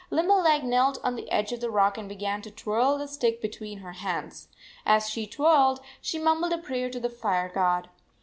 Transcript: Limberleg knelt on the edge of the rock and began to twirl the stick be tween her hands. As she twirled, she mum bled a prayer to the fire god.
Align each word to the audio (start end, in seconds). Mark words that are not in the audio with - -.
Limberleg 0.09 0.63
knelt 0.63 0.97
on 1.03 1.15
the 1.15 1.29
edge 1.29 1.51
of 1.51 1.61
the 1.61 1.69
rock 1.69 1.95
and 1.95 2.09
began 2.09 2.41
to 2.41 2.49
twirl 2.49 2.97
the 2.97 3.07
stick 3.07 3.39
be 3.39 3.47
tween 3.49 3.77
her 3.81 3.91
hands. 3.91 4.47
As 4.83 5.07
she 5.11 5.27
twirled, 5.27 5.79
she 6.01 6.17
mum 6.17 6.39
bled 6.39 6.53
a 6.53 6.57
prayer 6.57 6.89
to 6.89 6.99
the 6.99 7.07
fire 7.07 7.51
god. 7.53 7.87